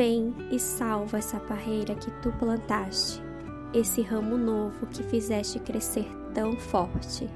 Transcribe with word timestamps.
Vem 0.00 0.34
e 0.50 0.58
salva 0.58 1.18
essa 1.18 1.38
parreira 1.38 1.94
que 1.94 2.10
tu 2.22 2.32
plantaste, 2.38 3.22
esse 3.74 4.00
ramo 4.00 4.34
novo 4.34 4.86
que 4.86 5.02
fizeste 5.02 5.58
crescer 5.58 6.06
tão 6.32 6.56
forte. 6.56 7.28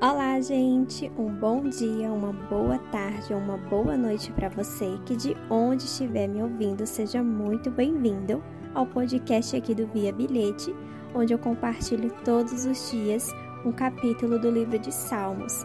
Olá, 0.00 0.40
gente! 0.40 1.08
Um 1.16 1.32
bom 1.32 1.68
dia, 1.68 2.10
uma 2.10 2.32
boa 2.32 2.80
tarde 2.90 3.32
ou 3.32 3.38
uma 3.38 3.56
boa 3.56 3.96
noite 3.96 4.32
para 4.32 4.48
você 4.48 4.98
que 5.06 5.14
de 5.14 5.36
onde 5.48 5.84
estiver 5.84 6.26
me 6.26 6.42
ouvindo, 6.42 6.84
seja 6.84 7.22
muito 7.22 7.70
bem-vindo 7.70 8.42
ao 8.74 8.86
podcast 8.86 9.54
aqui 9.54 9.72
do 9.72 9.86
Via 9.86 10.12
Bilhete, 10.12 10.74
onde 11.14 11.32
eu 11.32 11.38
compartilho 11.38 12.12
todos 12.24 12.64
os 12.64 12.90
dias 12.90 13.32
um 13.64 13.70
capítulo 13.70 14.36
do 14.36 14.50
livro 14.50 14.80
de 14.80 14.92
Salmos. 14.92 15.64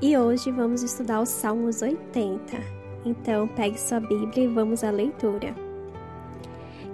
E 0.00 0.16
hoje 0.16 0.52
vamos 0.52 0.84
estudar 0.84 1.20
os 1.20 1.28
Salmos 1.28 1.82
80. 1.82 2.83
Então, 3.04 3.46
pegue 3.48 3.78
sua 3.78 4.00
Bíblia 4.00 4.44
e 4.44 4.48
vamos 4.48 4.82
à 4.82 4.90
leitura. 4.90 5.54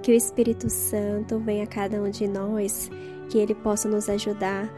Que 0.02 0.12
o 0.12 0.14
Espírito 0.14 0.68
Santo 0.68 1.38
venha 1.38 1.64
a 1.64 1.66
cada 1.66 2.00
um 2.00 2.10
de 2.10 2.26
nós, 2.26 2.90
que 3.28 3.38
ele 3.38 3.54
possa 3.54 3.88
nos 3.88 4.08
ajudar 4.08 4.68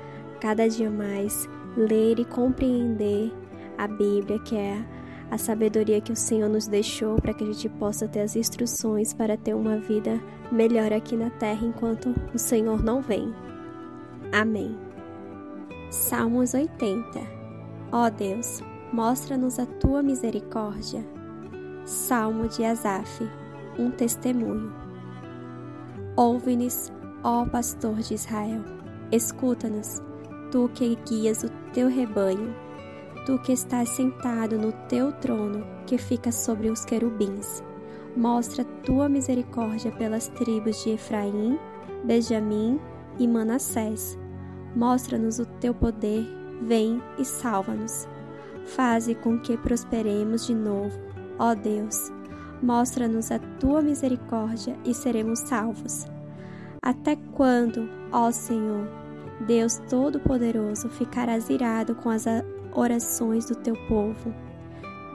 cada 0.40 0.68
dia 0.68 0.90
mais 0.90 1.48
ler 1.76 2.18
e 2.18 2.24
compreender 2.24 3.32
a 3.78 3.86
Bíblia, 3.86 4.38
que 4.40 4.56
é 4.56 4.84
a 5.30 5.38
sabedoria 5.38 6.00
que 6.00 6.12
o 6.12 6.16
Senhor 6.16 6.48
nos 6.48 6.66
deixou 6.66 7.16
para 7.16 7.32
que 7.32 7.42
a 7.42 7.46
gente 7.46 7.68
possa 7.68 8.06
ter 8.06 8.20
as 8.20 8.36
instruções 8.36 9.14
para 9.14 9.36
ter 9.36 9.54
uma 9.54 9.78
vida 9.78 10.20
melhor 10.50 10.92
aqui 10.92 11.16
na 11.16 11.30
terra 11.30 11.64
enquanto 11.64 12.14
o 12.34 12.38
Senhor 12.38 12.82
não 12.82 13.00
vem. 13.00 13.32
Amém. 14.32 14.76
Salmos 15.90 16.52
80 16.52 17.42
Ó 17.92 18.08
Deus, 18.08 18.62
mostra-nos 18.90 19.58
a 19.58 19.66
tua 19.66 20.02
misericórdia. 20.02 21.04
Salmo 21.84 22.46
de 22.46 22.64
Asaf, 22.64 23.28
um 23.76 23.90
testemunho. 23.90 24.72
Ouve-nos, 26.16 26.92
ó 27.24 27.44
pastor 27.44 27.96
de 27.96 28.14
Israel, 28.14 28.62
escuta-nos 29.10 30.00
tu 30.52 30.68
que 30.74 30.96
guias 31.08 31.42
o 31.42 31.48
teu 31.72 31.88
rebanho, 31.88 32.54
tu 33.26 33.38
que 33.40 33.52
estás 33.52 33.88
sentado 33.88 34.58
no 34.58 34.70
teu 34.88 35.10
trono, 35.12 35.66
que 35.86 35.98
fica 35.98 36.30
sobre 36.30 36.70
os 36.70 36.84
querubins. 36.84 37.64
Mostra 38.16 38.64
tua 38.84 39.08
misericórdia 39.08 39.90
pelas 39.92 40.28
tribos 40.28 40.84
de 40.84 40.90
Efraim, 40.90 41.58
Benjamim 42.04 42.78
e 43.18 43.26
Manassés. 43.26 44.18
Mostra-nos 44.76 45.38
o 45.38 45.46
teu 45.46 45.74
poder, 45.74 46.26
vem 46.62 47.02
e 47.18 47.24
salva-nos. 47.24 48.06
Faze 48.66 49.14
com 49.14 49.40
que 49.40 49.56
prosperemos 49.56 50.46
de 50.46 50.54
novo, 50.54 51.11
ó 51.42 51.56
Deus. 51.56 52.12
Mostra-nos 52.62 53.32
a 53.32 53.40
tua 53.58 53.82
misericórdia 53.82 54.78
e 54.84 54.94
seremos 54.94 55.40
salvos. 55.40 56.06
Até 56.80 57.16
quando, 57.32 57.88
ó 58.12 58.30
Senhor, 58.30 58.88
Deus 59.44 59.78
Todo-Poderoso, 59.90 60.88
ficarás 60.88 61.50
irado 61.50 61.96
com 61.96 62.10
as 62.10 62.26
orações 62.72 63.46
do 63.46 63.56
teu 63.56 63.74
povo. 63.88 64.32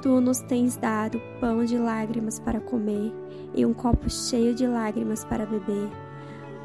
Tu 0.01 0.19
nos 0.19 0.41
tens 0.41 0.75
dado 0.75 1.21
pão 1.39 1.63
de 1.63 1.77
lágrimas 1.77 2.39
para 2.39 2.59
comer 2.59 3.13
e 3.55 3.65
um 3.65 3.73
copo 3.73 4.09
cheio 4.09 4.53
de 4.53 4.67
lágrimas 4.67 5.23
para 5.23 5.45
beber. 5.45 5.89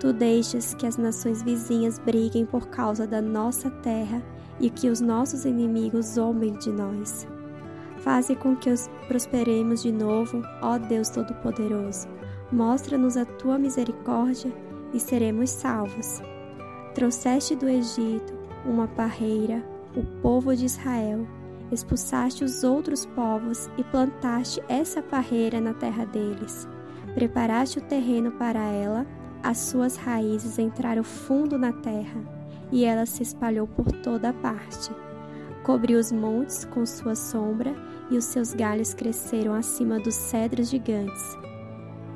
Tu 0.01 0.13
deixas 0.13 0.75
que 0.75 0.87
as 0.87 0.97
nações 0.97 1.41
vizinhas 1.41 2.01
briguem 2.01 2.45
por 2.45 2.67
causa 2.67 3.07
da 3.07 3.23
nossa 3.23 3.71
terra 3.71 4.21
e 4.59 4.69
que 4.69 4.89
os 4.89 5.01
nossos 5.01 5.45
inimigos 5.45 6.07
zombem 6.07 6.53
de 6.55 6.71
nós. 6.71 7.29
Faze 8.03 8.34
com 8.34 8.56
que 8.56 8.70
os 8.70 8.89
prosperemos 9.06 9.83
de 9.83 9.92
novo, 9.92 10.42
ó 10.61 10.78
Deus 10.78 11.08
Todo-Poderoso. 11.08 12.08
Mostra-nos 12.50 13.17
a 13.17 13.25
tua 13.25 13.58
misericórdia 13.58 14.53
e 14.92 15.00
seremos 15.00 15.50
salvos. 15.50 16.20
Trouxeste 16.95 17.57
do 17.57 17.68
Egito 17.68 18.42
uma 18.64 18.86
parreira, 18.86 19.62
o 19.96 20.02
povo 20.20 20.55
de 20.55 20.67
Israel, 20.67 21.27
expulsaste 21.70 22.45
os 22.45 22.62
outros 22.62 23.05
povos 23.07 23.68
e 23.77 23.85
plantaste 23.85 24.62
essa 24.68 25.02
parreira 25.02 25.61
na 25.61 25.74
terra 25.74 26.05
deles. 26.05 26.68
Preparaste 27.14 27.79
o 27.79 27.83
terreno 27.83 28.33
para 28.33 28.61
ela, 28.61 29.07
as 29.42 29.58
suas 29.58 29.96
raízes 29.96 30.58
entraram 30.58 31.02
fundo 31.02 31.58
na 31.58 31.73
terra, 31.73 32.20
e 32.70 32.85
ela 32.85 33.05
se 33.05 33.23
espalhou 33.23 33.67
por 33.67 33.91
toda 33.91 34.30
a 34.30 34.33
parte. 34.33 34.91
Cobriu 35.64 35.98
os 35.98 36.12
montes 36.12 36.64
com 36.64 36.86
sua 36.86 37.14
sombra, 37.14 37.74
e 38.12 38.18
os 38.18 38.27
seus 38.27 38.52
galhos 38.52 38.92
cresceram 38.92 39.55
acima 39.55 39.98
dos 39.98 40.14
cedros 40.14 40.68
gigantes. 40.68 41.39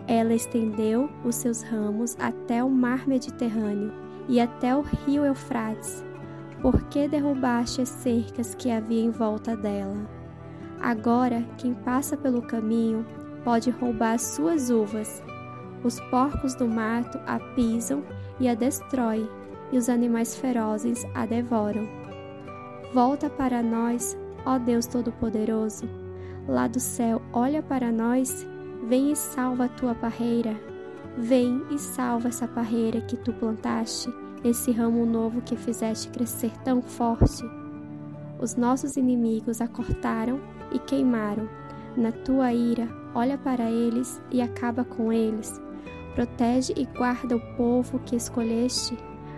Ela 0.06 0.34
estendeu 0.34 1.10
os 1.24 1.34
seus 1.36 1.62
ramos 1.62 2.16
até 2.20 2.62
o 2.62 2.68
mar 2.68 3.08
Mediterrâneo 3.08 3.92
e 4.28 4.38
até 4.38 4.76
o 4.76 4.82
rio 4.82 5.24
Eufrates. 5.24 6.04
Por 6.60 6.82
que 6.84 7.08
derrubaste 7.08 7.80
as 7.80 7.88
cercas 7.88 8.54
que 8.54 8.70
havia 8.70 9.02
em 9.02 9.10
volta 9.10 9.56
dela? 9.56 9.96
Agora, 10.80 11.42
quem 11.56 11.72
passa 11.72 12.16
pelo 12.16 12.42
caminho 12.42 13.04
pode 13.42 13.70
roubar 13.70 14.14
as 14.14 14.22
suas 14.22 14.68
uvas. 14.68 15.22
Os 15.82 15.98
porcos 16.10 16.54
do 16.54 16.68
mato 16.68 17.18
a 17.26 17.38
pisam 17.54 18.04
e 18.38 18.48
a 18.48 18.54
destroem, 18.54 19.28
e 19.72 19.78
os 19.78 19.88
animais 19.88 20.36
ferozes 20.36 21.04
a 21.14 21.26
devoram. 21.26 21.88
Volta 22.92 23.28
para 23.28 23.62
nós, 23.62 24.16
ó 24.46 24.58
Deus 24.58 24.86
Todo-Poderoso. 24.86 25.86
Lá 26.48 26.68
do 26.68 26.78
céu, 26.78 27.20
olha 27.32 27.60
para 27.62 27.90
nós, 27.90 28.46
vem 28.88 29.10
e 29.10 29.16
salva 29.16 29.64
a 29.64 29.68
tua 29.68 29.94
parreira. 29.94 30.56
Vem 31.18 31.62
e 31.70 31.78
salva 31.78 32.28
essa 32.28 32.46
parreira 32.46 33.00
que 33.00 33.16
tu 33.16 33.32
plantaste, 33.32 34.08
esse 34.44 34.70
ramo 34.70 35.04
novo 35.04 35.42
que 35.42 35.56
fizeste 35.56 36.08
crescer 36.08 36.52
tão 36.62 36.80
forte. 36.80 37.42
Os 38.38 38.54
nossos 38.54 38.96
inimigos 38.96 39.60
a 39.60 39.66
cortaram 39.66 40.40
e 40.70 40.78
queimaram. 40.78 41.48
Na 41.96 42.12
tua 42.12 42.52
ira, 42.52 42.86
olha 43.14 43.36
para 43.36 43.70
eles 43.70 44.20
e 44.30 44.40
acaba 44.40 44.84
com 44.84 45.12
eles. 45.12 45.60
Protege 46.14 46.72
e 46.76 46.84
guarda 46.84 47.34
o 47.36 47.56
povo 47.56 47.98
que 48.00 48.14
escolheste, 48.14 48.96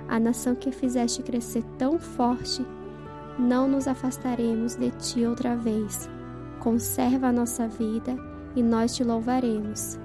a 0.09 0.19
nação 0.19 0.55
que 0.55 0.71
fizeste 0.73 1.23
crescer 1.23 1.65
tão 1.79 1.99
forte. 1.99 2.67
Não 3.39 3.69
nos 3.69 3.87
afastaremos 3.87 4.75
de 4.75 4.91
ti 4.91 5.25
outra 5.25 5.55
vez. 5.55 6.11
Conserva 6.59 7.29
a 7.29 7.33
nossa 7.33 7.69
vida 7.69 8.17
e 8.57 8.63
nós 8.63 8.97
te 8.97 9.05
louvaremos. 9.05 9.97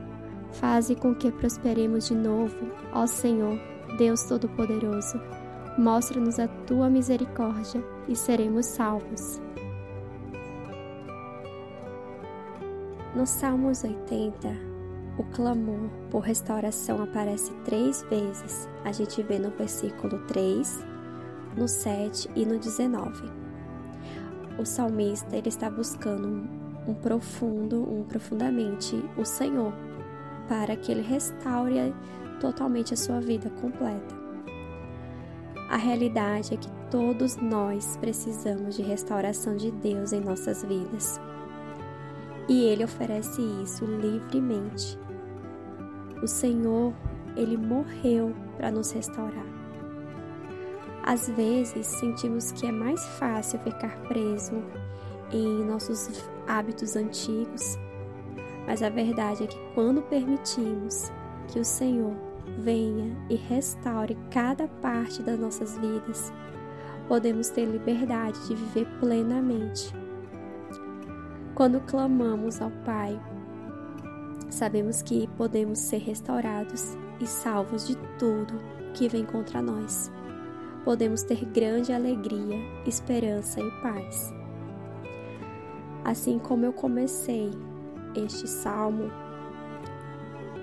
Faze 0.51 0.95
com 0.95 1.16
que 1.16 1.31
prosperemos 1.31 2.07
de 2.07 2.13
novo, 2.13 2.71
ó 2.94 3.07
Senhor, 3.07 3.59
Deus 3.97 4.23
Todo-Poderoso. 4.23 5.19
Mostra-nos 5.79 6.38
a 6.38 6.47
tua 6.47 6.89
misericórdia 6.91 7.83
e 8.07 8.16
seremos 8.16 8.67
salvos. 8.67 9.41
No 13.15 13.25
Salmos 13.25 13.83
80, 13.83 14.50
o 15.17 15.23
clamor 15.23 15.89
por 16.11 16.21
restauração 16.21 17.01
aparece 17.01 17.51
três 17.65 18.03
vezes. 18.09 18.69
A 18.83 18.91
gente 18.91 19.21
vê 19.23 19.39
no 19.39 19.50
versículo 19.51 20.19
3, 20.27 20.83
no 21.57 21.67
7 21.67 22.29
e 22.35 22.45
no 22.45 22.57
19. 22.57 23.31
O 24.57 24.65
salmista 24.65 25.35
ele 25.35 25.49
está 25.49 25.69
buscando 25.69 26.47
um, 26.87 26.93
profundo, 26.93 27.83
um 27.83 28.03
profundamente 28.03 29.03
o 29.17 29.25
Senhor, 29.25 29.73
para 30.47 30.75
que 30.75 30.91
ele 30.91 31.01
restaure 31.01 31.93
totalmente 32.39 32.93
a 32.93 32.97
sua 32.97 33.19
vida 33.19 33.49
completa. 33.61 34.23
A 35.69 35.77
realidade 35.77 36.53
é 36.53 36.57
que 36.57 36.69
todos 36.91 37.37
nós 37.37 37.97
precisamos 37.97 38.75
de 38.75 38.83
restauração 38.83 39.55
de 39.55 39.71
Deus 39.71 40.13
em 40.13 40.19
nossas 40.19 40.63
vidas. 40.63 41.19
E 42.47 42.65
ele 42.65 42.83
oferece 42.83 43.41
isso 43.63 43.85
livremente. 43.85 44.99
O 46.21 46.27
Senhor, 46.27 46.94
ele 47.35 47.57
morreu 47.57 48.35
para 48.57 48.69
nos 48.69 48.91
restaurar. 48.91 49.62
Às 51.03 51.27
vezes 51.29 51.85
sentimos 51.85 52.51
que 52.51 52.65
é 52.65 52.71
mais 52.71 53.05
fácil 53.19 53.59
ficar 53.59 53.95
preso 54.07 54.63
em 55.31 55.65
nossos 55.65 56.09
hábitos 56.47 56.95
antigos 56.95 57.77
mas 58.65 58.81
a 58.81 58.89
verdade 58.89 59.44
é 59.44 59.47
que 59.47 59.59
quando 59.73 60.01
permitimos 60.03 61.11
que 61.47 61.59
o 61.59 61.65
Senhor 61.65 62.13
venha 62.59 63.15
e 63.29 63.35
restaure 63.35 64.17
cada 64.31 64.67
parte 64.67 65.21
das 65.21 65.39
nossas 65.39 65.77
vidas, 65.77 66.31
podemos 67.07 67.49
ter 67.49 67.65
liberdade 67.65 68.39
de 68.47 68.56
viver 68.56 68.88
plenamente. 68.99 69.94
Quando 71.53 71.81
clamamos 71.81 72.61
ao 72.61 72.71
Pai, 72.85 73.19
sabemos 74.49 75.01
que 75.01 75.27
podemos 75.38 75.79
ser 75.79 75.99
restaurados 75.99 76.97
e 77.19 77.27
salvos 77.27 77.85
de 77.88 77.95
tudo 78.17 78.53
que 78.94 79.09
vem 79.09 79.25
contra 79.25 79.61
nós. 79.61 80.11
Podemos 80.83 81.24
ter 81.24 81.45
grande 81.45 81.94
alegria, 81.94 82.57
esperança 82.85 83.62
e 83.62 83.71
paz. 83.81 84.33
Assim 86.03 86.38
como 86.38 86.65
eu 86.65 86.74
comecei 86.74 87.51
este 88.15 88.47
salmo 88.47 89.09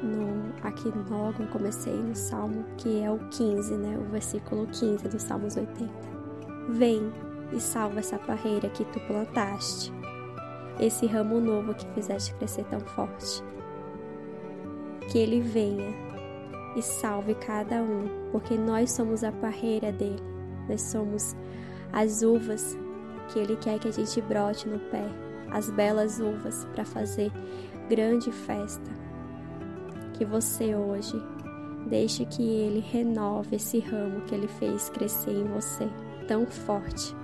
no, 0.03 0.55
aqui 0.63 0.91
logo 1.11 1.43
eu 1.43 1.49
comecei 1.49 1.93
no 1.93 2.15
salmo 2.15 2.65
que 2.77 3.03
é 3.03 3.11
o 3.11 3.19
15, 3.31 3.75
né? 3.75 3.99
O 3.99 4.11
versículo 4.11 4.67
15 4.67 5.09
dos 5.09 5.23
Salmos 5.23 5.57
80. 5.57 5.93
Vem 6.71 7.13
e 7.53 7.61
salva 7.61 7.99
essa 7.99 8.19
parreira 8.19 8.69
que 8.71 8.85
tu 8.85 9.01
plantaste, 9.01 9.93
esse 10.79 11.07
ramo 11.07 11.41
novo 11.41 11.75
que 11.75 11.87
fizeste 11.93 12.35
crescer 12.35 12.65
tão 12.65 12.81
forte. 12.81 13.43
Que 15.11 15.19
ele 15.19 15.41
venha 15.41 15.93
e 16.77 16.83
salve 16.83 17.35
cada 17.35 17.83
um, 17.83 18.09
porque 18.31 18.57
nós 18.57 18.93
somos 18.93 19.25
a 19.25 19.33
parreira 19.33 19.91
dele, 19.93 20.23
nós 20.69 20.83
somos 20.83 21.35
as 21.93 22.23
uvas 22.23 22.77
que 23.29 23.39
ele 23.39 23.57
quer 23.57 23.79
que 23.79 23.89
a 23.89 23.93
gente 23.93 24.21
brote 24.21 24.69
no 24.69 24.79
pé, 24.79 25.05
as 25.51 25.71
belas 25.71 26.21
uvas 26.21 26.65
para 26.73 26.85
fazer 26.85 27.33
grande 27.89 28.31
festa. 28.31 28.91
Que 30.15 30.25
você 30.25 30.75
hoje 30.75 31.21
deixe 31.89 32.25
que 32.25 32.43
ele 32.43 32.81
renove 32.81 33.57
esse 33.57 33.81
ramo 33.81 34.21
que 34.23 34.35
ele 34.35 34.49
fez 34.49 34.91
crescer 34.91 35.33
em 35.33 35.45
você 35.45 35.89
tão 36.29 36.47
forte 36.47 37.15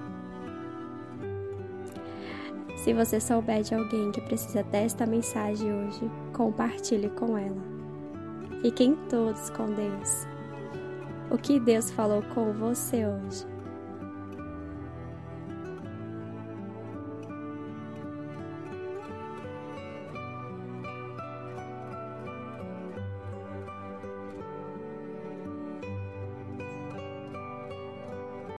se 2.87 2.93
você 2.93 3.21
souber 3.21 3.63
de 3.63 3.75
alguém 3.75 4.13
que 4.13 4.21
precisa 4.21 4.63
desta 4.63 5.05
mensagem 5.05 5.73
hoje, 5.73 6.09
compartilhe 6.33 7.11
com 7.11 7.37
ela. 7.37 7.86
Fiquem 8.67 8.97
todos 9.09 9.49
com 9.51 9.67
Deus. 9.67 10.27
O 11.31 11.39
que 11.39 11.61
Deus 11.61 11.89
falou 11.93 12.21
com 12.35 12.53
você 12.53 13.07
hoje? 13.07 13.56